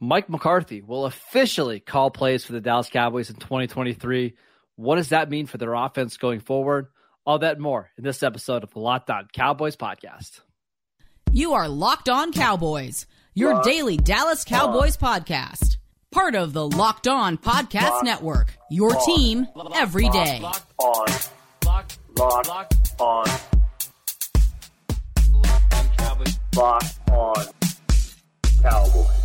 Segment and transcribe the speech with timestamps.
[0.00, 4.34] Mike McCarthy will officially call plays for the Dallas Cowboys in 2023.
[4.76, 6.88] What does that mean for their offense going forward?
[7.24, 10.40] All that and more in this episode of the Locked On Cowboys podcast.
[11.32, 15.22] You are Locked On Cowboys, your Locked daily Dallas Cowboys on.
[15.22, 15.78] podcast.
[16.12, 18.56] Part of the Locked On Podcast Locked Network.
[18.70, 19.04] Your on.
[19.06, 20.40] team every day.
[20.40, 21.06] Locked on.
[21.64, 23.26] Locked, Locked, Locked on.
[25.32, 26.38] Locked on Cowboys.
[26.54, 27.44] Locked on
[28.62, 29.15] Cowboys.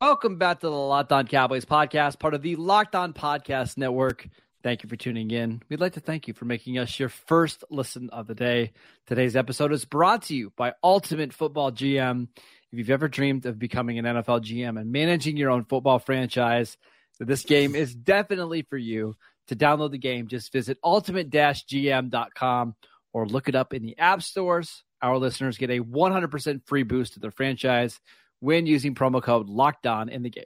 [0.00, 4.28] Welcome back to the Locked On Cowboys podcast, part of the Locked On Podcast Network.
[4.62, 5.60] Thank you for tuning in.
[5.68, 8.74] We'd like to thank you for making us your first listen of the day.
[9.08, 12.28] Today's episode is brought to you by Ultimate Football GM.
[12.70, 16.76] If you've ever dreamed of becoming an NFL GM and managing your own football franchise,
[17.18, 19.16] this game is definitely for you.
[19.48, 22.76] To download the game, just visit ultimate-gm.com
[23.12, 24.84] or look it up in the app stores.
[25.02, 27.98] Our listeners get a 100% free boost to their franchise
[28.40, 30.44] when using promo code locked on in the game.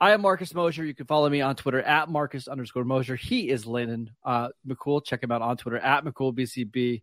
[0.00, 0.84] I am Marcus Mosher.
[0.84, 3.16] You can follow me on Twitter at Marcus underscore Mosher.
[3.16, 5.04] He is Landon uh, McCool.
[5.04, 7.02] Check him out on Twitter at McCoolBCB.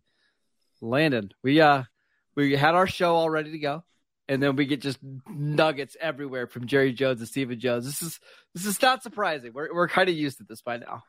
[0.81, 1.83] Landon, we uh
[2.35, 3.83] we had our show all ready to go,
[4.27, 7.85] and then we get just nuggets everywhere from Jerry Jones and Stephen Jones.
[7.85, 8.19] This is
[8.53, 9.53] this is not surprising.
[9.53, 11.03] We're we're kind of used to this by now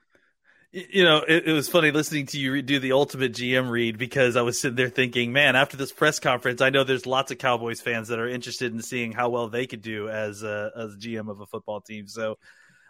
[0.73, 4.37] you know, it, it, was funny listening to you do the ultimate GM read because
[4.37, 7.39] I was sitting there thinking, man, after this press conference, I know there's lots of
[7.39, 10.97] Cowboys fans that are interested in seeing how well they could do as a, as
[10.97, 12.07] GM of a football team.
[12.07, 12.39] So,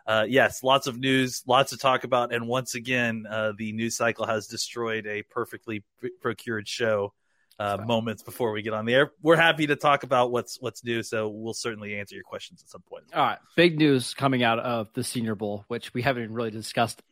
[0.06, 3.96] uh, yes, lots of news, lots to talk about, and once again, uh, the news
[3.96, 5.84] cycle has destroyed a perfectly
[6.20, 7.12] procured show.
[7.60, 10.84] Uh, moments before we get on the air, we're happy to talk about what's what's
[10.84, 11.02] new.
[11.02, 13.06] So we'll certainly answer your questions at some point.
[13.12, 17.02] All right, big news coming out of the Senior Bowl, which we haven't really discussed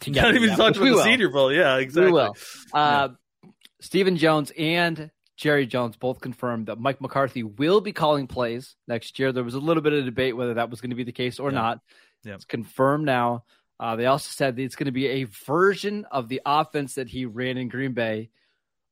[0.00, 0.32] together.
[0.32, 1.52] Not even talked about the Senior Bowl.
[1.52, 2.06] Yeah, exactly.
[2.06, 2.36] We will.
[2.72, 3.08] Uh,
[3.42, 3.50] yeah.
[3.80, 9.18] Stephen Jones and Jerry Jones both confirmed that Mike McCarthy will be calling plays next
[9.18, 9.32] year.
[9.32, 11.38] There was a little bit of debate whether that was going to be the case
[11.38, 11.54] or yeah.
[11.54, 11.80] not.
[12.24, 12.34] Yeah.
[12.34, 13.44] It's confirmed now.
[13.78, 17.08] Uh, they also said that it's going to be a version of the offense that
[17.08, 18.30] he ran in Green Bay,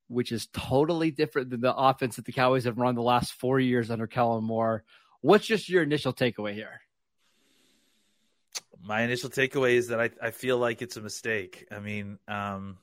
[0.09, 3.61] which is totally different than the offense that the Cowboys have run the last four
[3.61, 4.83] years under Kellen Moore.
[5.21, 6.81] What's just your initial takeaway here?
[8.83, 11.67] My initial takeaway is that I, I feel like it's a mistake.
[11.71, 12.79] I mean, um,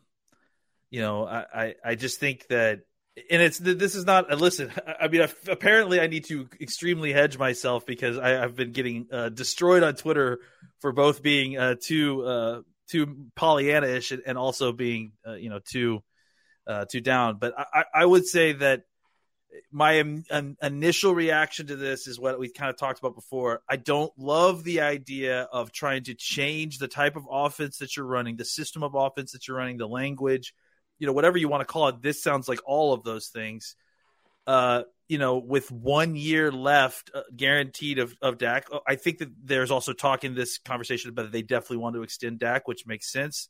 [0.89, 2.81] you know, I, I, I just think that,
[3.29, 4.29] and it's this is not.
[4.39, 9.07] Listen, I mean, apparently I need to extremely hedge myself because I, have been getting
[9.11, 10.39] uh, destroyed on Twitter
[10.79, 16.01] for both being uh, too uh, too Pollyanna-ish and also being uh, you know too
[16.65, 17.39] uh, too down.
[17.39, 18.83] But I, I would say that
[19.71, 20.03] my
[20.61, 23.61] initial reaction to this is what we kind of talked about before.
[23.69, 28.05] I don't love the idea of trying to change the type of offense that you're
[28.05, 30.53] running, the system of offense that you're running, the language,
[30.97, 32.01] you know, whatever you want to call it.
[32.01, 33.75] This sounds like all of those things.
[34.47, 39.29] Uh, you know, with one year left uh, guaranteed of, of Dak, I think that
[39.43, 43.11] there's also talk in this conversation about they definitely want to extend Dak, which makes
[43.11, 43.49] sense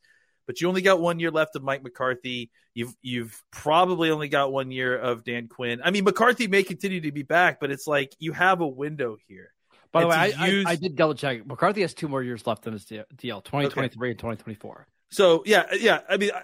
[0.49, 2.49] but you only got one year left of Mike McCarthy.
[2.73, 5.79] You've you've probably only got one year of Dan Quinn.
[5.83, 9.15] I mean, McCarthy may continue to be back, but it's like you have a window
[9.27, 9.53] here.
[9.91, 10.65] By the way, I, use...
[10.65, 11.45] I, I, did double check.
[11.45, 14.09] McCarthy has two more years left in his deal, 2023 okay.
[14.09, 14.87] and 2024.
[15.11, 15.99] So yeah, yeah.
[16.09, 16.41] I mean, I,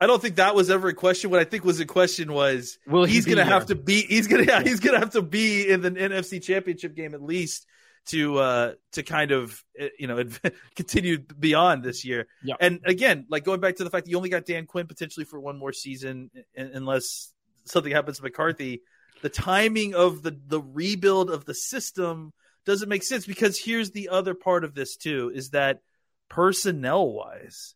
[0.00, 1.28] I, don't think that was ever a question.
[1.28, 4.00] What I think was a question was, Will he's he going to have to be.
[4.00, 7.66] He's gonna yeah, he's gonna have to be in the NFC Championship game at least
[8.04, 10.24] to uh to kind of eh, you know
[10.76, 12.26] continue beyond this year.
[12.42, 12.54] Yeah.
[12.60, 15.24] And again, like going back to the fact that you only got Dan Quinn potentially
[15.24, 17.32] for one more season unless
[17.64, 18.82] something happens to McCarthy,
[19.22, 22.32] the timing of the the rebuild of the system
[22.64, 25.80] doesn't make sense because here's the other part of this too is that
[26.28, 27.74] personnel wise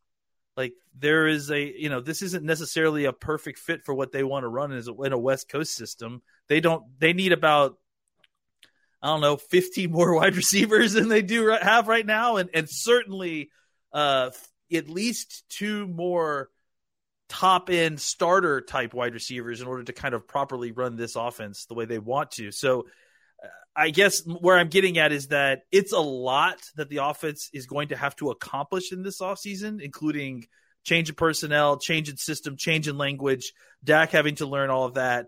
[0.56, 4.25] like there is a you know this isn't necessarily a perfect fit for what they
[4.25, 7.76] want to run as a, in a west coast system they don't they need about
[9.02, 12.68] I don't know, 15 more wide receivers than they do have right now, and and
[12.68, 13.50] certainly
[13.92, 14.30] uh,
[14.72, 16.50] at least two more
[17.28, 21.66] top end starter type wide receivers in order to kind of properly run this offense
[21.66, 22.52] the way they want to.
[22.52, 22.86] So
[23.42, 27.50] uh, I guess where I'm getting at is that it's a lot that the offense
[27.53, 30.47] is going to have to accomplish in this offseason, including
[30.84, 34.94] change of personnel, change in system, change in language, Dak having to learn all of
[34.94, 35.26] that,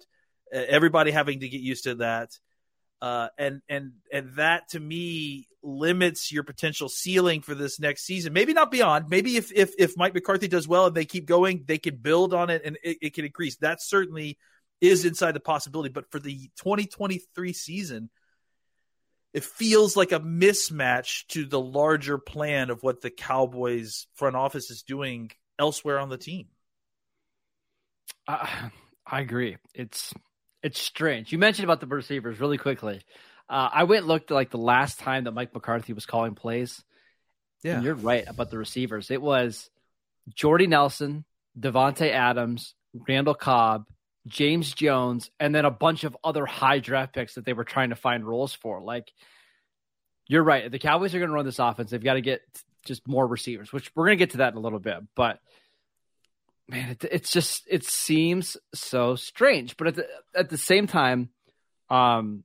[0.52, 2.31] everybody having to get used to that.
[3.00, 8.32] Uh, and and and that to me limits your potential ceiling for this next season.
[8.32, 9.08] Maybe not beyond.
[9.08, 12.34] Maybe if if if Mike McCarthy does well and they keep going, they can build
[12.34, 13.56] on it and it, it can increase.
[13.58, 14.38] That certainly
[14.80, 15.90] is inside the possibility.
[15.90, 18.10] But for the 2023 season,
[19.32, 24.70] it feels like a mismatch to the larger plan of what the Cowboys front office
[24.70, 26.46] is doing elsewhere on the team.
[28.26, 28.46] Uh,
[29.06, 29.56] I agree.
[29.74, 30.12] It's
[30.62, 31.32] it's strange.
[31.32, 33.00] You mentioned about the receivers really quickly.
[33.49, 36.82] Uh, I went and looked like the last time that Mike McCarthy was calling plays.
[37.62, 39.10] Yeah, and you're right about the receivers.
[39.10, 39.70] It was
[40.34, 41.25] Jordy Nelson,
[41.58, 42.75] Davante Adams,
[43.08, 43.87] Randall Cobb,
[44.26, 47.90] James Jones, and then a bunch of other high draft picks that they were trying
[47.90, 48.81] to find roles for.
[48.81, 49.10] Like,
[50.28, 50.70] you're right.
[50.70, 51.90] The Cowboys are going to run this offense.
[51.90, 52.43] They've got to get
[52.84, 54.99] just more receivers, which we're going to get to that in a little bit.
[55.16, 55.40] But
[56.69, 59.76] man, it, it's just it seems so strange.
[59.76, 61.31] But at the at the same time,
[61.91, 62.44] um,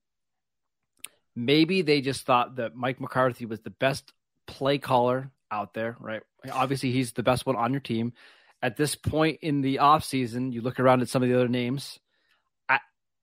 [1.36, 4.14] maybe they just thought that Mike McCarthy was the best
[4.48, 6.22] play caller out there, right?
[6.52, 8.14] Obviously, he's the best one on your team.
[8.62, 12.00] At this point in the offseason, you look around at some of the other names.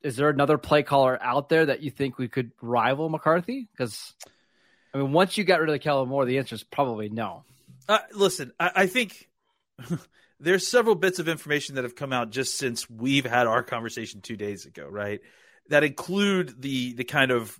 [0.02, 3.68] Is there another play caller out there that you think we could rival McCarthy?
[3.70, 4.14] Because,
[4.94, 7.44] I mean, once you got rid of Kellen Moore, the answer is probably no.
[7.88, 9.28] Uh, listen, I, I think
[10.40, 14.20] there's several bits of information that have come out just since we've had our conversation
[14.20, 15.20] two days ago, right?
[15.68, 17.56] That include the the kind of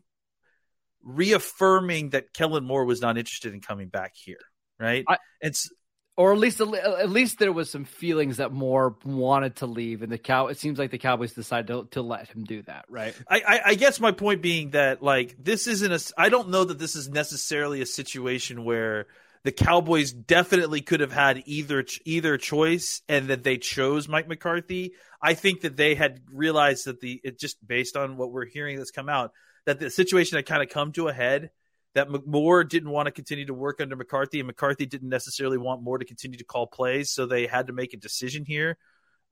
[1.03, 4.41] reaffirming that Kellen Moore was not interested in coming back here,
[4.79, 5.05] right?
[5.09, 5.71] I, it's
[6.17, 10.13] or at least at least there was some feelings that Moore wanted to leave, and
[10.13, 10.49] the cow.
[10.49, 13.15] It seems like the Cowboys decided to, to let him do that, right?
[13.29, 16.21] I, I, I guess my point being that like this isn't a.
[16.21, 19.07] I don't know that this is necessarily a situation where
[19.45, 24.93] the Cowboys definitely could have had either either choice, and that they chose Mike McCarthy.
[25.23, 28.77] I think that they had realized that the it just based on what we're hearing
[28.77, 29.33] that's come out
[29.67, 31.51] that the situation had kind of come to a head.
[31.95, 35.83] That Moore didn't want to continue to work under McCarthy, and McCarthy didn't necessarily want
[35.83, 38.79] Moore to continue to call plays, so they had to make a decision here.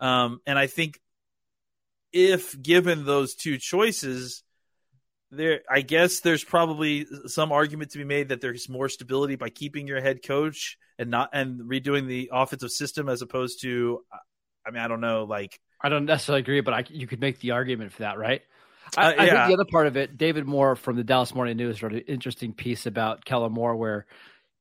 [0.01, 1.01] Um, and I think
[2.13, 4.43] if given those two choices,
[5.31, 9.51] there I guess there's probably some argument to be made that there's more stability by
[9.51, 14.05] keeping your head coach and not and redoing the offensive system as opposed to
[14.67, 17.41] I mean I don't know like I don't necessarily agree but I, you could make
[17.41, 18.43] the argument for that right
[18.97, 19.23] I, uh, yeah.
[19.23, 21.93] I, think the other part of it David Moore from the Dallas Morning News wrote
[21.93, 24.07] an interesting piece about Kellen Moore where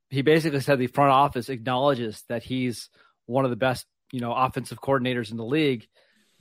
[0.10, 2.90] he basically said the front office acknowledges that he's
[3.26, 5.88] one of the best you know offensive coordinators in the league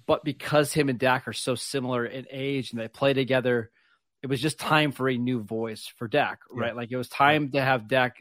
[0.07, 3.71] but because him and Dak are so similar in age and they play together
[4.27, 6.71] it was just time for a new voice for Dak, right?
[6.71, 6.73] Yeah.
[6.73, 8.17] Like it was time to have Dak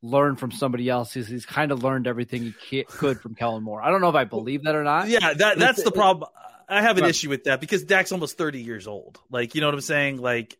[0.00, 1.12] learn from somebody else.
[1.12, 3.82] He's, he's kind of learned everything he could from Kellen Moore.
[3.82, 5.08] I don't know if I believe that or not.
[5.08, 6.30] Yeah, that that's the problem.
[6.68, 9.18] I have an issue with that because Dak's almost 30 years old.
[9.30, 10.18] Like, you know what I'm saying?
[10.18, 10.56] Like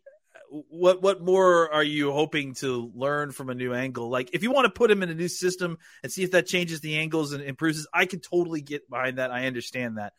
[0.69, 4.09] what what more are you hoping to learn from a new angle?
[4.09, 6.45] Like if you want to put him in a new system and see if that
[6.45, 9.31] changes the angles and improves, I can totally get behind that.
[9.31, 10.11] I understand that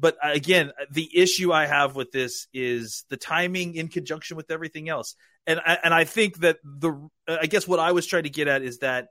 [0.00, 4.88] but again, the issue I have with this is the timing in conjunction with everything
[4.88, 5.14] else.
[5.46, 8.48] And I, and I think that the I guess what I was trying to get
[8.48, 9.08] at is that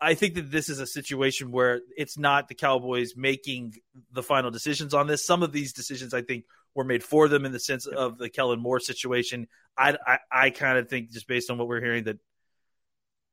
[0.00, 3.74] I think that this is a situation where it's not the Cowboys making
[4.12, 5.26] the final decisions on this.
[5.26, 8.30] Some of these decisions I think were made for them in the sense of the
[8.30, 9.48] Kellen Moore situation.
[9.76, 12.18] I I, I kind of think just based on what we're hearing that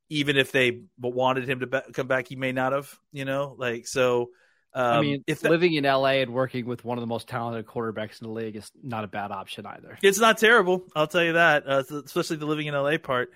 [0.10, 2.94] even if they wanted him to be- come back, he may not have.
[3.14, 4.32] You know, like so.
[4.76, 7.28] Um, I mean, if that, living in LA and working with one of the most
[7.28, 9.98] talented quarterbacks in the league is not a bad option either.
[10.02, 11.68] It's not terrible, I'll tell you that.
[11.68, 13.32] Uh, especially the living in LA part.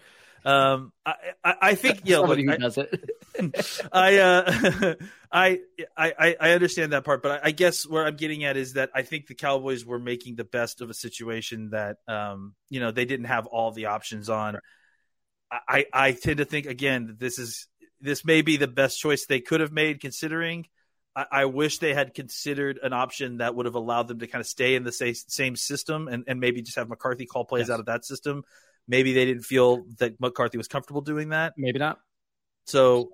[0.45, 1.13] Um, I,
[1.43, 3.89] I, I think yeah, somebody look, who I, does it.
[3.91, 4.95] I, uh,
[5.31, 5.59] I,
[5.97, 8.91] I, I understand that part, but I, I, guess where I'm getting at is that
[8.95, 12.91] I think the Cowboys were making the best of a situation that, um, you know,
[12.91, 14.59] they didn't have all the options on.
[15.51, 17.67] I, I tend to think again that this is
[18.01, 20.67] this may be the best choice they could have made considering
[21.17, 24.39] I, I, wish they had considered an option that would have allowed them to kind
[24.39, 27.67] of stay in the same, same system and, and maybe just have McCarthy call plays
[27.67, 27.71] yes.
[27.71, 28.43] out of that system.
[28.87, 31.53] Maybe they didn't feel that McCarthy was comfortable doing that.
[31.57, 31.97] Maybe not.
[32.65, 33.09] So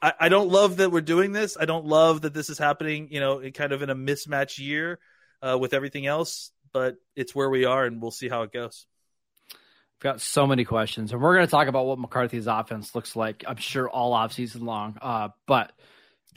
[0.00, 1.56] I, I don't love that we're doing this.
[1.58, 4.58] I don't love that this is happening, you know, it kind of in a mismatch
[4.58, 5.00] year
[5.42, 8.86] uh, with everything else, but it's where we are and we'll see how it goes.
[9.50, 13.16] We've got so many questions, and we're going to talk about what McCarthy's offense looks
[13.16, 13.42] like.
[13.48, 14.96] I'm sure all offseason long.
[15.02, 15.72] Uh, but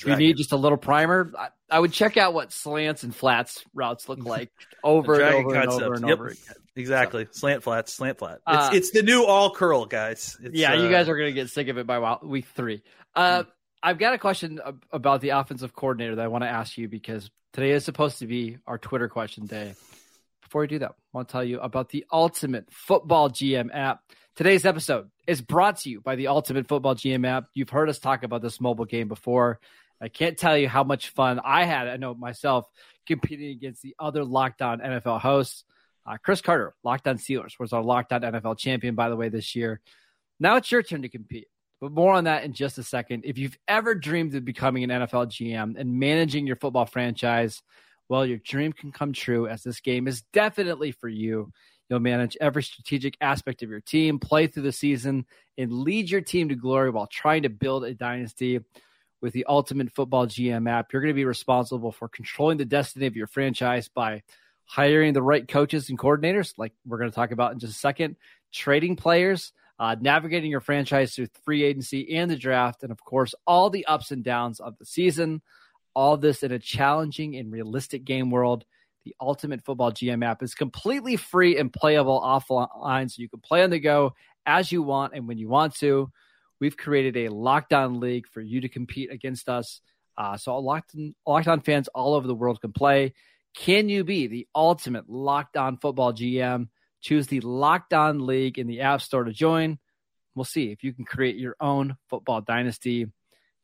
[0.06, 1.32] you need just a little primer.
[1.38, 4.52] I, I, would check out what slants and flats routes look like
[4.84, 6.14] over and over and over and yep.
[6.14, 6.56] over again.
[6.76, 7.26] Exactly.
[7.26, 7.40] So.
[7.40, 8.40] Slant flats, slant flat.
[8.48, 10.38] It's, uh, it's the new all curl, guys.
[10.42, 12.82] It's, yeah, uh, you guys are going to get sick of it by week three.
[13.16, 13.50] Uh, hmm.
[13.84, 14.60] I've got a question
[14.92, 18.28] about the offensive coordinator that I want to ask you because today is supposed to
[18.28, 19.74] be our Twitter question day.
[20.44, 24.02] Before we do that, I want to tell you about the Ultimate Football GM app.
[24.36, 27.46] Today's episode is brought to you by the Ultimate Football GM app.
[27.54, 29.62] You've heard us talk about this mobile game before.
[30.02, 31.88] I can't tell you how much fun I had.
[31.88, 32.68] I know myself
[33.08, 35.64] competing against the other Locked On NFL hosts.
[36.06, 39.30] Uh, Chris Carter, Locked On Steelers, was our Locked On NFL champion, by the way,
[39.30, 39.80] this year.
[40.38, 41.48] Now it's your turn to compete.
[41.80, 43.24] But more on that in just a second.
[43.26, 47.62] If you've ever dreamed of becoming an NFL GM and managing your football franchise,
[48.10, 51.54] well, your dream can come true as this game is definitely for you.
[51.92, 55.26] You'll manage every strategic aspect of your team, play through the season,
[55.58, 58.62] and lead your team to glory while trying to build a dynasty.
[59.20, 63.08] With the Ultimate Football GM app, you're going to be responsible for controlling the destiny
[63.08, 64.24] of your franchise by
[64.64, 67.78] hiring the right coaches and coordinators, like we're going to talk about in just a
[67.78, 68.16] second,
[68.54, 73.36] trading players, uh, navigating your franchise through free agency and the draft, and of course,
[73.46, 75.42] all the ups and downs of the season.
[75.94, 78.64] All this in a challenging and realistic game world.
[79.06, 83.64] The Ultimate Football GM app is completely free and playable offline, so you can play
[83.64, 84.14] on the go
[84.46, 86.12] as you want and when you want to.
[86.60, 89.82] We've created a locked on league for you to compete against us.
[90.18, 90.96] Uh, so locked
[91.28, 93.14] lockdown fans all over the world can play.
[93.56, 96.68] Can you be the ultimate locked on football GM?
[97.02, 99.80] Choose the Locked On League in the App Store to join.
[100.36, 103.08] We'll see if you can create your own football dynasty.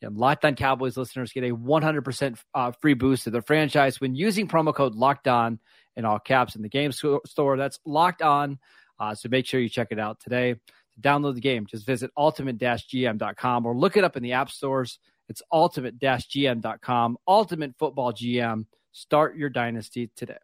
[0.02, 4.16] And Locked On Cowboys listeners get a 100% uh, free boost to their franchise when
[4.16, 5.60] using promo code Locked On
[5.96, 7.58] in all caps in the game store.
[7.58, 8.60] That's Locked On.
[9.00, 10.54] Uh, so make sure you check it out today.
[10.54, 15.00] To download the game, just visit ultimate-gm.com or look it up in the app stores.
[15.30, 17.18] It's ultimate-gm.com.
[17.28, 18.66] Ultimate Football GM.
[18.92, 20.38] Start your dynasty today.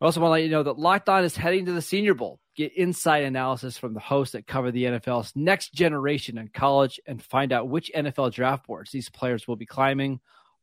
[0.00, 2.14] I also want to let you know that Locked On is heading to the Senior
[2.14, 2.40] Bowl.
[2.56, 7.22] Get inside analysis from the hosts that cover the NFL's next generation in college and
[7.22, 10.20] find out which NFL draft boards these players will be climbing,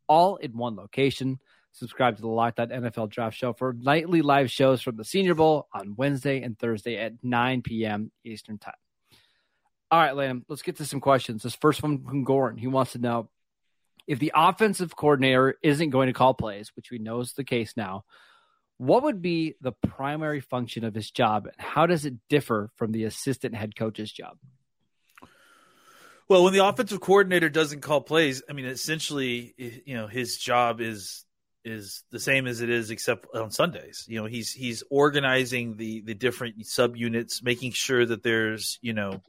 [0.07, 1.39] all in one location.
[1.73, 5.35] Subscribe to the Locked On NFL Draft Show for nightly live shows from the Senior
[5.35, 8.11] Bowl on Wednesday and Thursday at 9 p.m.
[8.25, 8.73] Eastern Time.
[9.89, 11.43] All right, Liam, let's get to some questions.
[11.43, 12.59] This first one from Goran.
[12.59, 13.29] He wants to know
[14.07, 17.75] if the offensive coordinator isn't going to call plays, which we know is the case
[17.77, 18.03] now,
[18.81, 22.91] what would be the primary function of his job and how does it differ from
[22.91, 24.39] the assistant head coach's job?
[26.27, 29.53] Well, when the offensive coordinator doesn't call plays, I mean, essentially,
[29.85, 31.25] you know, his job is
[31.63, 34.05] is the same as it is, except on Sundays.
[34.07, 39.21] You know, he's he's organizing the the different subunits, making sure that there's you know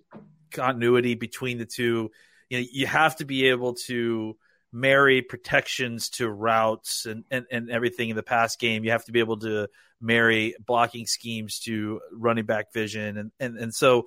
[0.50, 2.10] continuity between the two.
[2.48, 4.34] You know, you have to be able to
[4.72, 8.84] marry protections to routes and, and, and everything in the pass game.
[8.84, 9.68] You have to be able to
[10.00, 13.18] marry blocking schemes to running back vision.
[13.18, 14.06] And, and, and so,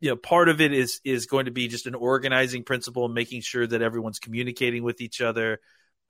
[0.00, 3.14] you know, part of it is, is going to be just an organizing principle, and
[3.14, 5.58] making sure that everyone's communicating with each other,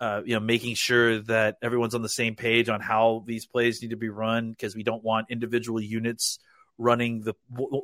[0.01, 3.81] uh, you know, making sure that everyone's on the same page on how these plays
[3.81, 6.39] need to be run because we don't want individual units
[6.77, 7.35] running the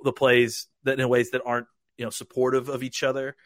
[0.05, 3.37] the plays that in ways that aren't you know supportive of each other.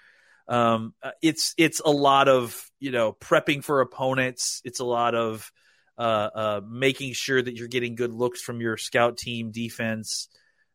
[0.48, 4.62] Um, uh, it's it's a lot of you know prepping for opponents.
[4.64, 5.50] It's a lot of
[5.98, 10.28] uh, uh, making sure that you're getting good looks from your scout team defense.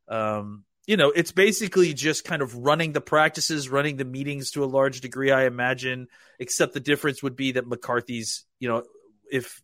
[0.07, 4.63] Um, you know, it's basically just kind of running the practices, running the meetings to
[4.63, 6.07] a large degree, I imagine.
[6.39, 8.83] Except the difference would be that McCarthy's, you know,
[9.31, 9.61] if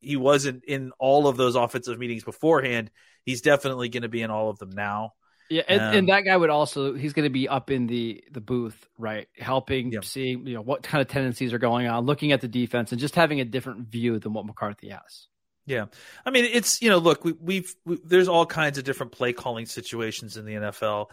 [0.00, 2.90] he wasn't in all of those offensive meetings beforehand,
[3.24, 5.14] he's definitely going to be in all of them now.
[5.50, 8.22] Yeah, and, um, and, that guy would also he's going to be up in the
[8.30, 10.00] the booth, right, helping yeah.
[10.02, 13.00] see you know what kind of tendencies are going on, looking at the defense, and
[13.00, 15.26] just having a different view than what McCarthy has.
[15.64, 15.86] Yeah,
[16.24, 19.32] I mean it's you know look we, we've we, there's all kinds of different play
[19.32, 21.06] calling situations in the NFL.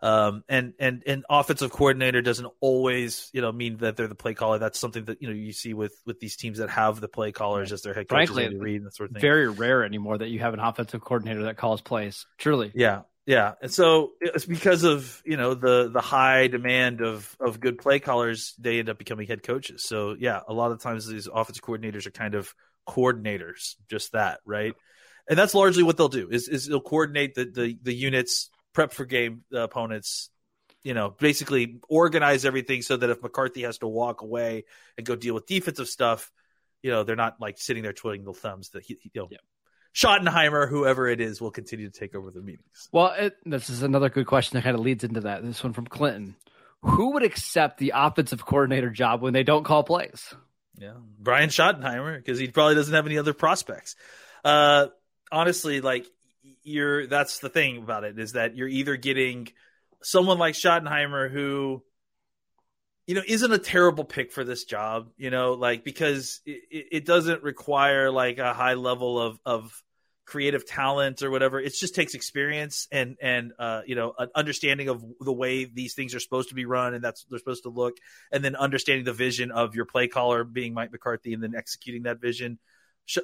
[0.00, 4.34] Um, and and and offensive coordinator doesn't always you know mean that they're the play
[4.34, 4.58] caller.
[4.58, 7.32] That's something that you know you see with with these teams that have the play
[7.32, 8.30] callers as their head coaches.
[8.30, 9.20] Frankly, that sort of thing.
[9.20, 12.26] Very rare anymore that you have an offensive coordinator that calls plays.
[12.38, 17.36] Truly, yeah, yeah, and so it's because of you know the the high demand of
[17.38, 19.84] of good play callers, they end up becoming head coaches.
[19.84, 22.54] So yeah, a lot of times these offensive coordinators are kind of
[22.88, 24.74] coordinators, just that, right?
[25.28, 28.94] And that's largely what they'll do is is they'll coordinate the the, the units, prep
[28.94, 30.30] for game opponents,
[30.82, 34.64] you know, basically organize everything so that if McCarthy has to walk away
[34.96, 36.32] and go deal with defensive stuff,
[36.80, 39.36] you know, they're not like sitting there twiddling their thumbs that he, you know, yeah.
[39.94, 42.88] Schottenheimer, whoever it is, will continue to take over the meetings.
[42.92, 45.42] Well, it, this is another good question that kind of leads into that.
[45.42, 46.36] This one from Clinton.
[46.82, 50.32] Who would accept the offensive coordinator job when they don't call plays?
[50.76, 53.96] Yeah, Brian Schottenheimer, because he probably doesn't have any other prospects.
[54.44, 54.86] Uh,
[55.32, 56.06] honestly, like
[56.62, 59.48] you're that's the thing about it is that you're either getting
[60.02, 61.82] someone like Schottenheimer who
[63.08, 67.06] you know, isn't a terrible pick for this job, you know, like because it, it
[67.06, 69.82] doesn't require like a high level of, of
[70.26, 71.58] creative talent or whatever.
[71.58, 75.94] It just takes experience and, and, uh, you know, an understanding of the way these
[75.94, 77.96] things are supposed to be run and that's they're supposed to look.
[78.30, 82.02] And then understanding the vision of your play caller being Mike McCarthy and then executing
[82.02, 82.58] that vision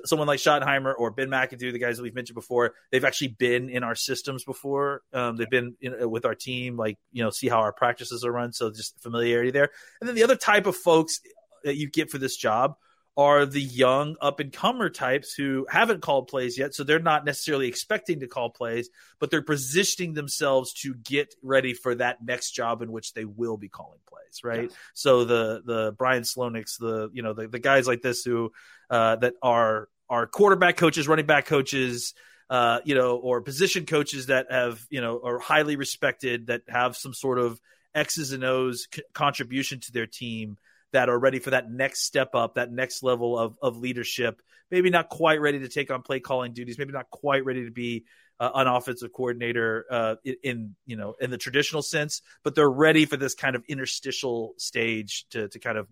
[0.05, 3.69] someone like Schottenheimer or Ben McAdoo, the guys that we've mentioned before, they've actually been
[3.69, 5.03] in our systems before.
[5.13, 8.33] Um, they've been in, with our team, like you know, see how our practices are
[8.33, 8.53] run.
[8.53, 9.71] So just familiarity there.
[10.01, 11.21] And then the other type of folks
[11.65, 12.77] that you get for this job
[13.17, 16.75] are the young up and comer types who haven't called plays yet.
[16.75, 18.91] So they're not necessarily expecting to call plays,
[19.21, 23.57] but they're positioning themselves to get ready for that next job in which they will
[23.57, 24.41] be calling plays.
[24.43, 24.73] Right.
[24.95, 28.53] So the, the Brian Slowniks, the, you know, the, the guys like this who,
[28.91, 32.15] uh, that are, are quarterback coaches, running back coaches,
[32.51, 36.97] uh, you know, or position coaches that have, you know, are highly respected that have
[36.97, 37.61] some sort of
[37.95, 40.59] X's and O's c- contribution to their team
[40.95, 44.41] that are ready for that next step up, that next level of, of leadership.
[44.71, 47.73] Maybe not quite ready to take on play calling duties, maybe not quite ready to
[47.73, 48.05] be
[48.39, 53.07] uh, an offensive coordinator uh, in you know in the traditional sense, but they're ready
[53.07, 55.89] for this kind of interstitial stage to to kind of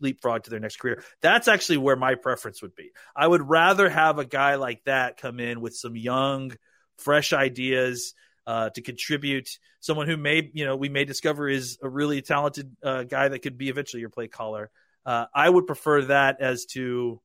[0.00, 1.02] leapfrog to their next career.
[1.20, 2.92] That's actually where my preference would be.
[3.14, 6.52] I would rather have a guy like that come in with some young,
[6.96, 8.14] fresh ideas
[8.46, 9.48] uh, to contribute.
[9.80, 13.40] Someone who may, you know, we may discover is a really talented uh, guy that
[13.40, 14.70] could be eventually your play caller.
[15.06, 17.20] Uh, I would prefer that as to,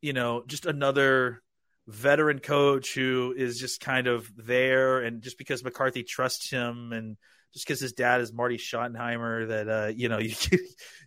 [0.00, 1.42] you know, just another
[1.86, 7.16] veteran coach who is just kind of there, and just because McCarthy trusts him, and
[7.52, 10.60] just because his dad is Marty Schottenheimer, that uh, you know, you get,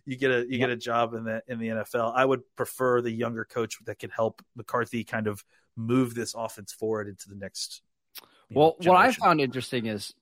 [0.04, 2.12] you get a you get a job in the in the NFL.
[2.14, 5.44] I would prefer the younger coach that can help McCarthy kind of
[5.76, 7.82] move this offense forward into the next
[8.50, 10.14] well, know, what I found interesting is,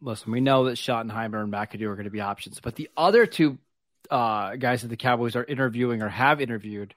[0.00, 3.26] listen, we know that Schottenheimer and McAdoo are going to be options, but the other
[3.26, 3.58] two
[4.10, 6.94] uh, guys that the Cowboys are interviewing or have interviewed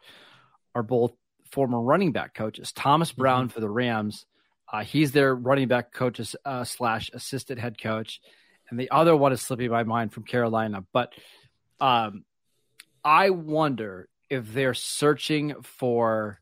[0.76, 1.14] are both
[1.52, 2.72] former running back coaches.
[2.72, 3.22] Thomas mm-hmm.
[3.22, 3.54] Brown mm-hmm.
[3.54, 4.26] for the Rams,
[4.72, 8.22] uh, he's their running back coach uh, slash assistant head coach,
[8.70, 10.86] and the other one is slipping my mind from Carolina.
[10.94, 11.14] But
[11.80, 12.24] um,
[13.04, 16.40] I wonder if they're searching for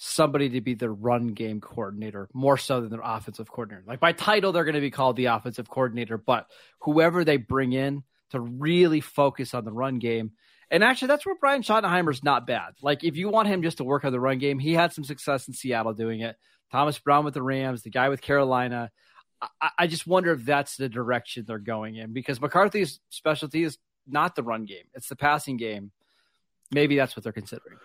[0.00, 3.82] somebody to be the run game coordinator more so than their offensive coordinator.
[3.86, 6.46] Like by title, they're going to be called the offensive coordinator, but
[6.82, 10.30] whoever they bring in to really focus on the run game.
[10.70, 12.74] And actually, that's where Brian Schottenheimer's not bad.
[12.80, 15.02] Like, if you want him just to work on the run game, he had some
[15.02, 16.36] success in Seattle doing it.
[16.70, 18.90] Thomas Brown with the Rams, the guy with Carolina.
[19.60, 23.78] I, I just wonder if that's the direction they're going in because McCarthy's specialty is
[24.06, 25.90] not the run game, it's the passing game.
[26.70, 27.78] Maybe that's what they're considering.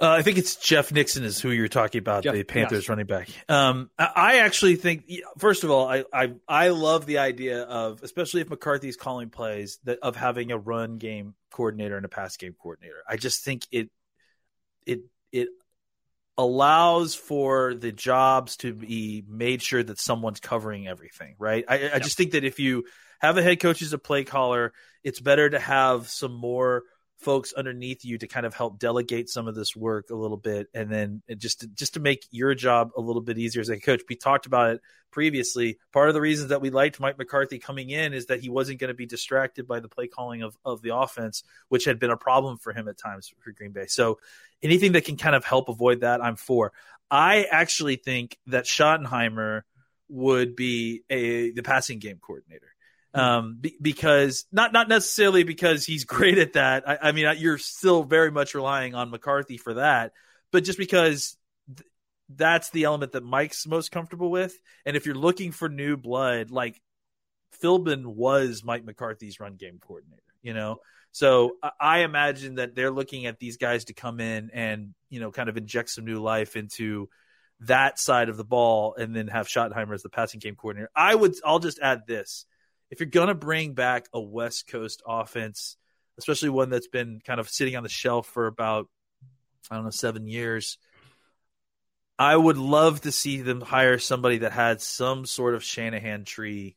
[0.00, 2.88] Uh, I think it's Jeff Nixon is who you're talking about, Jeff, the Panthers yes.
[2.90, 3.28] running back.
[3.48, 8.42] Um, I actually think, first of all, I, I I love the idea of, especially
[8.42, 12.54] if McCarthy's calling plays, that of having a run game coordinator and a pass game
[12.60, 13.02] coordinator.
[13.08, 13.90] I just think it
[14.84, 15.00] it
[15.32, 15.48] it
[16.36, 21.64] allows for the jobs to be made sure that someone's covering everything, right?
[21.66, 22.84] I, I just think that if you
[23.20, 26.82] have a head coach as a play caller, it's better to have some more
[27.18, 30.68] folks underneath you to kind of help delegate some of this work a little bit
[30.74, 33.80] and then just to, just to make your job a little bit easier as a
[33.80, 34.02] coach.
[34.08, 35.78] We talked about it previously.
[35.92, 38.80] Part of the reasons that we liked mike mccarthy coming in is that he wasn't
[38.80, 42.10] going to be distracted by the play calling of, of the offense which had been
[42.10, 43.86] a problem for him at times for green bay.
[43.86, 44.18] So
[44.62, 46.72] anything that can kind of help avoid that i'm for.
[47.10, 49.62] I actually think that schottenheimer
[50.08, 52.75] would be a the passing game coordinator
[53.16, 56.88] um, be, because not not necessarily because he's great at that.
[56.88, 60.12] I, I, mean, you're still very much relying on McCarthy for that,
[60.52, 61.36] but just because
[61.68, 61.88] th-
[62.28, 64.56] that's the element that Mike's most comfortable with.
[64.84, 66.80] And if you're looking for new blood, like
[67.62, 70.76] Philbin was Mike McCarthy's run game coordinator, you know.
[71.12, 75.30] So I imagine that they're looking at these guys to come in and you know
[75.30, 77.08] kind of inject some new life into
[77.60, 80.90] that side of the ball, and then have Schottenheimer as the passing game coordinator.
[80.94, 81.34] I would.
[81.42, 82.44] I'll just add this
[82.90, 85.76] if you're going to bring back a West Coast offense,
[86.18, 88.88] especially one that's been kind of sitting on the shelf for about,
[89.70, 90.78] I don't know, seven years,
[92.18, 96.76] I would love to see them hire somebody that had some sort of Shanahan tree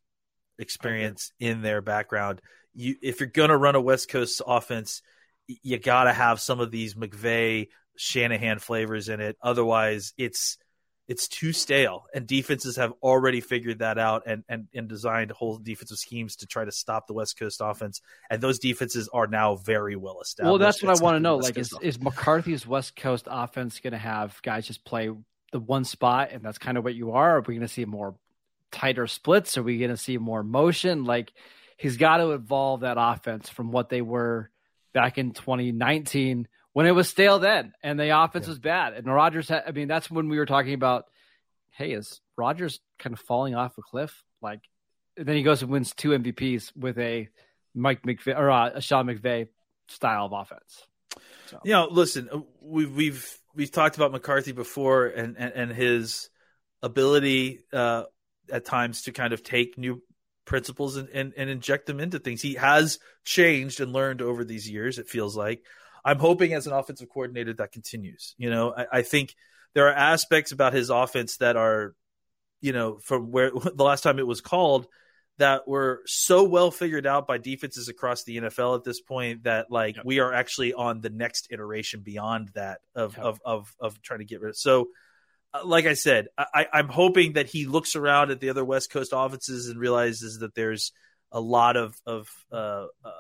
[0.58, 2.42] experience in their background.
[2.74, 5.02] You, if you're going to run a West Coast offense,
[5.48, 9.38] you got to have some of these McVay Shanahan flavors in it.
[9.42, 10.58] Otherwise, it's
[11.10, 15.58] it's too stale and defenses have already figured that out and, and, and designed whole
[15.58, 19.56] defensive schemes to try to stop the west coast offense and those defenses are now
[19.58, 20.50] very well established.
[20.50, 23.92] well that's what i want to know like is, is mccarthy's west coast offense going
[23.92, 25.10] to have guys just play
[25.52, 27.38] the one spot and that's kind of what you are?
[27.38, 28.16] Are we going to see more
[28.72, 29.58] tighter splits?
[29.58, 31.06] Are we going to see more motion?
[31.06, 31.34] Like
[31.78, 34.50] he's got to evolve that offense from what they were
[34.94, 38.52] back in 2019 when it was stale then and the offense yeah.
[38.52, 38.94] was bad.
[38.94, 41.06] And Rodgers had, I mean, that's when we were talking about,
[41.72, 44.24] hey, is Rodgers kind of falling off a cliff?
[44.42, 44.62] Like,
[45.18, 47.30] then he goes and wins two MVPs with a
[47.74, 49.48] Mike McVay or uh, a Sean McVay
[49.88, 50.86] style of offense.
[51.48, 51.60] So.
[51.64, 56.30] You know, listen, uh, we've we've we've talked about McCarthy before and and, and his
[56.82, 58.04] ability uh,
[58.52, 60.02] at times to kind of take new
[60.46, 62.42] principles and, and, and inject them into things.
[62.42, 64.98] He has changed and learned over these years.
[64.98, 65.64] It feels like
[66.04, 68.36] I'm hoping as an offensive coordinator that continues.
[68.38, 69.36] You know, I, I think
[69.74, 71.94] there are aspects about his offense that are,
[72.62, 74.88] you know, from where the last time it was called
[75.40, 79.72] that were so well figured out by defenses across the NFL at this point that
[79.72, 80.06] like yep.
[80.06, 83.26] we are actually on the next iteration beyond that of yep.
[83.26, 84.58] of, of of trying to get rid of.
[84.58, 84.90] So,
[85.54, 88.92] uh, like I said, I, I'm hoping that he looks around at the other West
[88.92, 90.92] Coast offenses and realizes that there's
[91.32, 93.12] a lot of of uh, uh,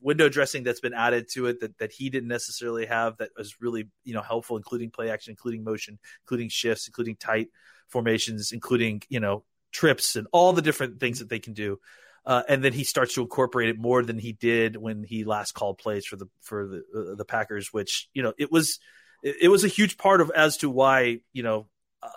[0.00, 3.60] window dressing that's been added to it that, that he didn't necessarily have that was
[3.60, 7.48] really you know helpful, including play action, including motion, including shifts, including tight
[7.88, 11.78] formations, including you know trips and all the different things that they can do.
[12.26, 15.52] Uh, and then he starts to incorporate it more than he did when he last
[15.52, 18.78] called plays for the for the uh, the Packers, which you know it was
[19.22, 21.68] it, it, was a huge part of as to why you know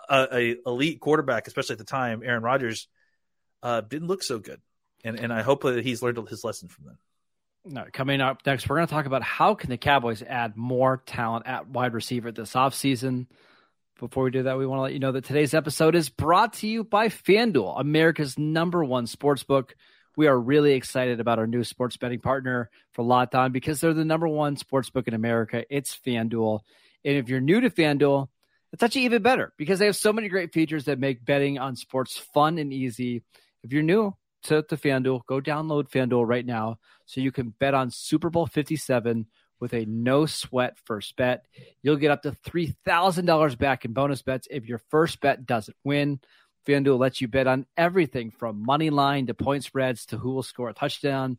[0.09, 2.87] a, a elite quarterback, especially at the time, Aaron Rodgers,
[3.63, 4.59] uh, didn't look so good,
[5.03, 6.97] and and I hope that he's learned his lesson from them.
[7.93, 11.45] Coming up next, we're going to talk about how can the Cowboys add more talent
[11.47, 13.27] at wide receiver this offseason.
[13.99, 16.53] Before we do that, we want to let you know that today's episode is brought
[16.53, 19.75] to you by FanDuel, America's number one sports book.
[20.17, 23.93] We are really excited about our new sports betting partner for Locked On because they're
[23.93, 25.63] the number one sports book in America.
[25.69, 26.61] It's FanDuel.
[27.05, 28.27] And if you're new to FanDuel,
[28.73, 31.75] it's actually even better because they have so many great features that make betting on
[31.75, 33.21] sports fun and easy.
[33.63, 37.73] If you're new to, to FanDuel, go download FanDuel right now so you can bet
[37.73, 39.27] on Super Bowl 57
[39.59, 41.45] with a no sweat first bet.
[41.81, 46.19] You'll get up to $3,000 back in bonus bets if your first bet doesn't win.
[46.67, 50.43] FanDuel lets you bet on everything from money line to point spreads to who will
[50.43, 51.37] score a touchdown,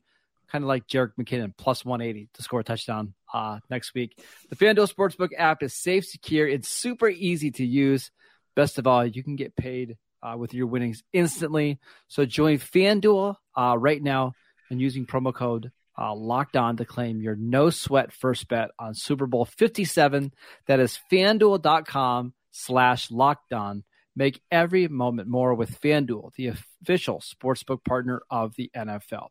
[0.51, 4.19] kind of like Jerick McKinnon plus 180 to score a touchdown uh, next week.
[4.51, 8.11] The FanDuel Sportsbook app is safe, secure, it's super easy to use.
[8.55, 11.79] Best of all, you can get paid uh, with your winnings instantly.
[12.09, 14.35] So join FanDuel uh, right now
[14.71, 18.95] and using promo code uh, locked on to claim your no sweat first bet on
[18.95, 20.33] Super Bowl 57.
[20.67, 23.85] That is fanduel.com slash locked on.
[24.15, 29.29] Make every moment more with FanDuel, the official sportsbook partner of the NFL.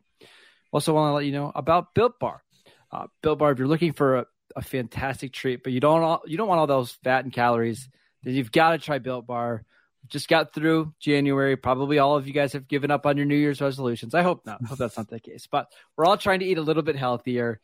[0.71, 2.43] Also, want to let you know about Built Bar.
[2.91, 4.25] Uh, Built Bar, if you're looking for a,
[4.55, 7.87] a fantastic treat, but you don't all, you don't want all those fat and calories,
[8.23, 9.63] then you've got to try Built Bar
[10.11, 11.55] just got through January.
[11.55, 14.13] Probably all of you guys have given up on your New Year's resolutions.
[14.13, 14.59] I hope not.
[14.63, 15.47] I hope that's not the case.
[15.49, 17.59] But we're all trying to eat a little bit healthier.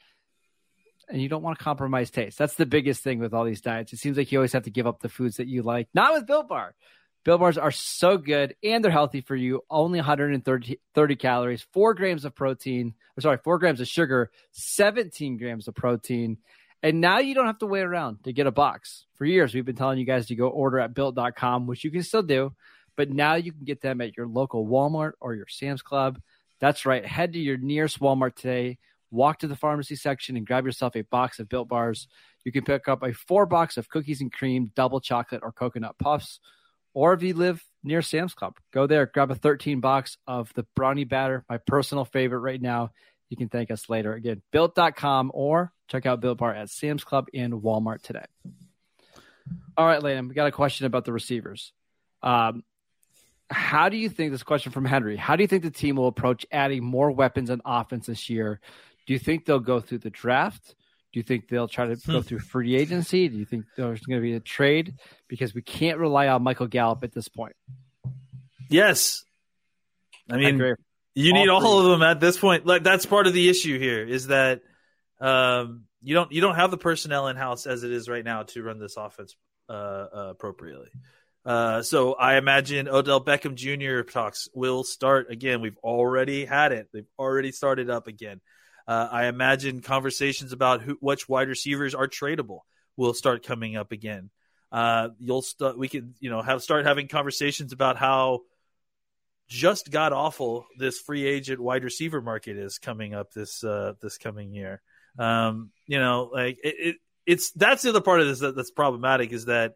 [1.09, 2.37] And you don't want to compromise taste.
[2.37, 3.93] That's the biggest thing with all these diets.
[3.93, 5.87] It seems like you always have to give up the foods that you like.
[5.93, 6.75] Not with Built Bar.
[7.23, 9.61] Built Bars are so good and they're healthy for you.
[9.69, 15.37] Only 130 30 calories, four grams of protein, or sorry, four grams of sugar, 17
[15.37, 16.37] grams of protein.
[16.83, 19.05] And now you don't have to wait around to get a box.
[19.15, 22.03] For years, we've been telling you guys to go order at built.com, which you can
[22.03, 22.53] still do.
[22.95, 26.19] But now you can get them at your local Walmart or your Sam's Club.
[26.59, 27.05] That's right.
[27.05, 28.79] Head to your nearest Walmart today,
[29.11, 32.07] walk to the pharmacy section, and grab yourself a box of built bars.
[32.43, 35.97] You can pick up a four box of cookies and cream, double chocolate, or coconut
[35.99, 36.39] puffs.
[36.93, 40.65] Or if you live near Sam's Club, go there, grab a 13 box of the
[40.75, 42.91] brownie batter, my personal favorite right now.
[43.29, 44.13] You can thank us later.
[44.13, 48.25] Again, built.com or check out Built Bar at Sam's Club and Walmart today.
[49.77, 51.71] All right, Landon, we got a question about the receivers.
[52.23, 52.63] Um,
[53.49, 55.15] how do you think this question from Henry?
[55.15, 58.59] How do you think the team will approach adding more weapons on offense this year?
[59.05, 60.75] Do you think they'll go through the draft?
[61.13, 62.21] Do you think they'll try to go hmm.
[62.21, 63.29] through free agency?
[63.29, 64.95] Do you think there's going to be a trade?
[65.27, 67.55] Because we can't rely on Michael Gallup at this point.
[68.69, 69.23] Yes.
[70.29, 70.73] I mean, I
[71.17, 72.65] you need all, of them at this point.
[72.65, 74.61] Like that's part of the issue here is that
[75.19, 78.43] um, you don't you don't have the personnel in house as it is right now
[78.43, 79.35] to run this offense
[79.69, 80.89] uh, uh, appropriately.
[81.43, 84.01] Uh, so I imagine Odell Beckham Jr.
[84.09, 85.61] talks will start again.
[85.61, 86.89] We've already had it.
[86.93, 88.41] They've already started up again.
[88.87, 92.59] Uh, I imagine conversations about who, which wide receivers are tradable
[92.95, 94.29] will start coming up again.
[94.71, 95.77] Uh, you'll start.
[95.77, 98.41] We can you know, have start having conversations about how
[99.47, 104.17] just god awful this free agent wide receiver market is coming up this uh, this
[104.17, 104.81] coming year.
[105.17, 108.71] Um, you know, like it, it, it's that's the other part of this that, that's
[108.71, 109.75] problematic is that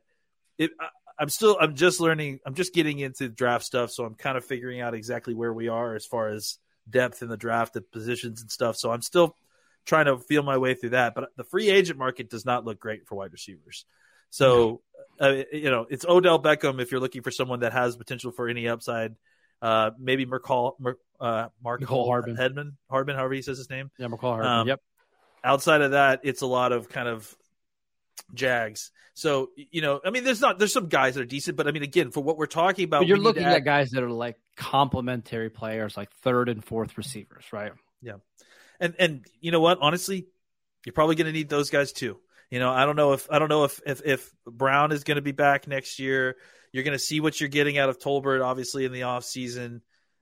[0.57, 0.71] it.
[0.79, 0.87] I,
[1.19, 4.45] I'm still I'm just learning I'm just getting into draft stuff, so I'm kind of
[4.45, 6.57] figuring out exactly where we are as far as
[6.89, 8.75] depth in the draft, the positions and stuff.
[8.75, 9.35] So I'm still
[9.85, 11.13] trying to feel my way through that.
[11.15, 13.85] But the free agent market does not look great for wide receivers.
[14.29, 14.81] So,
[15.19, 18.47] uh, you know, it's Odell Beckham if you're looking for someone that has potential for
[18.47, 19.15] any upside.
[19.61, 23.91] Uh, maybe Mercall, Mer, uh, Mecole Hardman, Hedman, Hardman, however he says his name.
[23.97, 24.51] Yeah, Mecole Hardman.
[24.51, 24.81] Um, yep.
[25.43, 27.35] Outside of that, it's a lot of kind of
[28.33, 28.91] Jags.
[29.13, 31.71] So you know, I mean, there's not there's some guys that are decent, but I
[31.71, 34.37] mean, again, for what we're talking about, but you're looking at guys that are like
[34.55, 37.73] complementary players, like third and fourth receivers, right?
[38.01, 38.15] Yeah,
[38.79, 39.79] and and you know what?
[39.81, 40.27] Honestly,
[40.85, 42.19] you're probably going to need those guys too.
[42.49, 45.15] You know, I don't know if I don't know if if, if Brown is going
[45.15, 46.37] to be back next year.
[46.71, 49.81] You're going to see what you're getting out of Tolbert, obviously in the off season.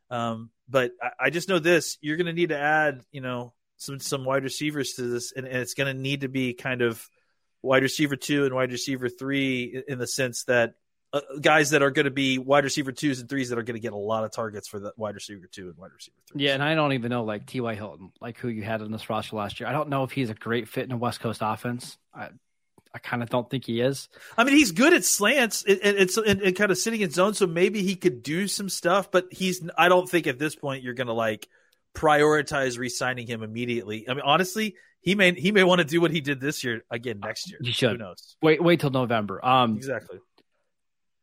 [0.09, 3.53] Um, but I, I, just know this: you're going to need to add, you know,
[3.77, 6.81] some some wide receivers to this, and, and it's going to need to be kind
[6.81, 7.07] of
[7.61, 10.75] wide receiver two and wide receiver three in the sense that
[11.11, 13.75] uh, guys that are going to be wide receiver twos and threes that are going
[13.75, 16.43] to get a lot of targets for the wide receiver two and wide receiver three.
[16.43, 17.75] Yeah, and I don't even know like T.Y.
[17.75, 19.67] Hilton, like who you had in this roster last year.
[19.67, 21.97] I don't know if he's a great fit in a West Coast offense.
[22.13, 22.29] I,
[22.93, 24.09] I kind of don't think he is.
[24.37, 27.33] I mean, he's good at slants and, it's and, and, kind of sitting in zone,
[27.35, 29.11] so maybe he could do some stuff.
[29.11, 29.61] But he's.
[29.77, 31.47] I don't think at this point you're going to like
[31.95, 34.09] prioritize re-signing him immediately.
[34.09, 36.83] I mean, honestly, he may he may want to do what he did this year
[36.89, 37.59] again next year.
[37.61, 37.91] He should.
[37.91, 38.35] Who knows?
[38.41, 39.43] Wait, wait till November.
[39.45, 40.19] Um, exactly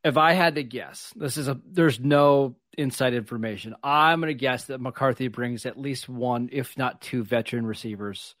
[0.07, 3.75] if I had to guess, this is a there's no inside information.
[3.83, 8.35] I'm going to guess that McCarthy brings at least one, if not two, veteran receivers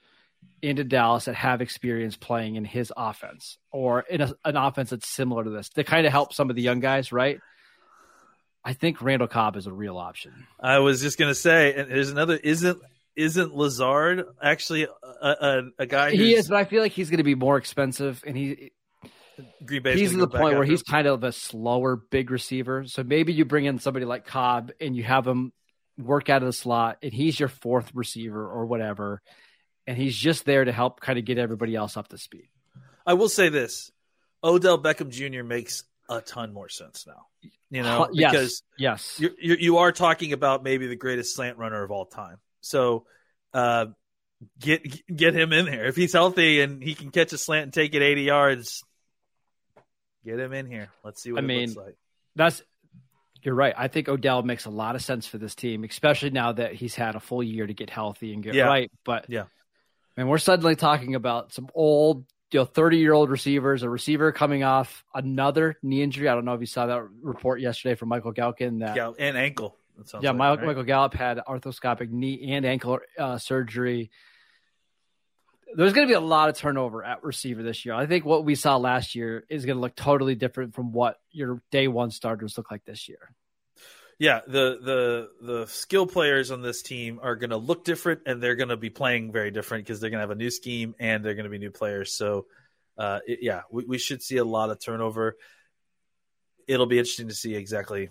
[0.61, 5.07] into Dallas that have experience playing in his offense or in a, an offense that's
[5.07, 7.39] similar to this to kind of help some of the young guys, right?
[8.63, 10.47] I think Randall Cobb is a real option.
[10.59, 12.81] I was just going to say, and there's another isn't
[13.15, 14.87] isn't Lazard actually
[15.21, 16.11] a, a, a guy?
[16.11, 18.71] He is, but I feel like he's going to be more expensive, and he
[19.65, 19.97] Green Bay.
[19.97, 22.85] He's to the point where he's kind of a slower big receiver.
[22.85, 25.51] So maybe you bring in somebody like Cobb and you have him
[25.97, 29.21] work out of the slot, and he's your fourth receiver or whatever,
[29.87, 32.49] and he's just there to help kind of get everybody else up to speed.
[33.05, 33.91] I will say this:
[34.43, 35.43] Odell Beckham Jr.
[35.43, 37.25] makes a ton more sense now.
[37.69, 39.31] You know, because yes, yes.
[39.39, 42.37] You're, you are talking about maybe the greatest slant runner of all time.
[42.61, 43.05] So.
[43.53, 43.87] Uh,
[44.59, 47.73] get get him in there if he's healthy and he can catch a slant and
[47.73, 48.83] take it 80 yards
[50.27, 50.89] Get him in here.
[51.05, 51.95] Let's see what I mean, like.
[52.35, 52.61] That's
[53.43, 53.73] you're right.
[53.77, 56.95] I think Odell makes a lot of sense for this team, especially now that he's
[56.95, 58.65] had a full year to get healthy and get yeah.
[58.65, 58.91] right.
[59.05, 59.45] But yeah,
[60.17, 64.31] and we're suddenly talking about some old, you know, 30 year old receivers, a receiver
[64.31, 66.27] coming off another knee injury.
[66.27, 69.37] I don't know if you saw that report yesterday from Michael Gehlken that yeah, and
[69.37, 69.77] ankle.
[70.21, 70.67] Yeah, like, Michael, right?
[70.67, 74.11] Michael Gallup had arthroscopic knee and ankle uh, surgery
[75.75, 77.93] there's going to be a lot of turnover at receiver this year.
[77.93, 81.17] I think what we saw last year is going to look totally different from what
[81.31, 83.33] your day one starters look like this year.
[84.19, 88.41] Yeah, the the the skill players on this team are going to look different, and
[88.41, 90.95] they're going to be playing very different because they're going to have a new scheme
[90.99, 92.17] and they're going to be new players.
[92.17, 92.47] So,
[92.97, 95.37] uh, it, yeah, we, we should see a lot of turnover.
[96.67, 98.09] It'll be interesting to see exactly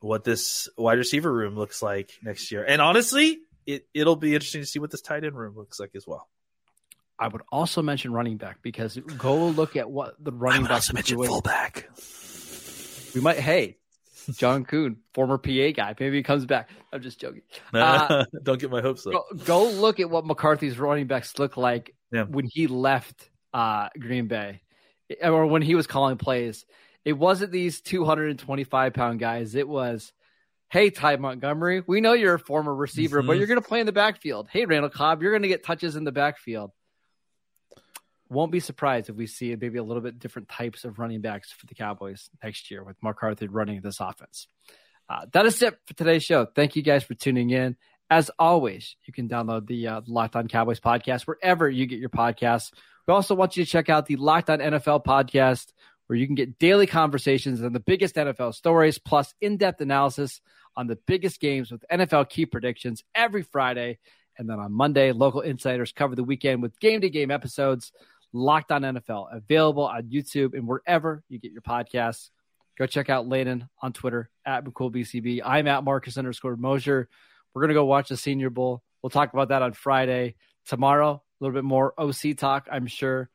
[0.00, 4.62] what this wide receiver room looks like next year, and honestly, it it'll be interesting
[4.62, 6.28] to see what this tight end room looks like as well.
[7.18, 10.94] I would also mention running back because go look at what the running back also
[10.94, 11.90] mention fullback.
[13.14, 13.38] We might.
[13.38, 13.76] Hey,
[14.36, 16.70] John Kuhn, former PA guy, maybe he comes back.
[16.92, 17.42] I'm just joking.
[17.72, 19.12] Uh, Don't get my hopes up.
[19.12, 22.24] Go, go, look at what McCarthy's running backs look like yeah.
[22.24, 24.62] when he left uh, Green Bay,
[25.22, 26.64] or when he was calling plays.
[27.04, 29.56] It wasn't these 225 pound guys.
[29.56, 30.12] It was
[30.72, 33.26] Hey, Ty Montgomery, we know you're a former receiver, mm-hmm.
[33.26, 34.48] but you're going to play in the backfield.
[34.50, 36.70] Hey, Randall Cobb, you're going to get touches in the backfield
[38.32, 41.52] won't be surprised if we see maybe a little bit different types of running backs
[41.52, 44.48] for the Cowboys next year with McCarthy running this offense.
[45.08, 46.46] Uh, that is it for today's show.
[46.46, 47.76] Thank you guys for tuning in.
[48.10, 52.10] As always, you can download the uh, Locked On Cowboys podcast wherever you get your
[52.10, 52.72] podcasts.
[53.06, 55.72] We also want you to check out the Locked On NFL podcast,
[56.06, 60.40] where you can get daily conversations on the biggest NFL stories, plus in depth analysis
[60.76, 63.98] on the biggest games with NFL key predictions every Friday.
[64.38, 67.92] And then on Monday, local insiders cover the weekend with game to game episodes.
[68.32, 72.30] Locked on NFL, available on YouTube and wherever you get your podcasts.
[72.78, 75.42] Go check out Landon on Twitter at McCoolBCB.
[75.44, 77.08] I'm at Marcus underscore Mosher.
[77.52, 78.82] We're going to go watch the Senior Bowl.
[79.02, 80.36] We'll talk about that on Friday.
[80.66, 83.28] Tomorrow, a little bit more OC talk, I'm sure.